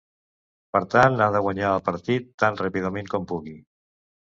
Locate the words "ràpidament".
2.65-3.15